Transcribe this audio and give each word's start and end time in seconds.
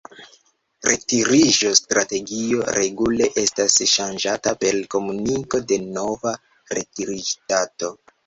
Retiriĝo-strategio 0.85 2.63
regule 2.77 3.27
estas 3.43 3.77
ŝanĝata 3.93 4.55
per 4.65 4.79
komuniko 4.95 5.61
de 5.73 5.79
nova 6.01 6.35
retiriĝdato. 6.79 7.93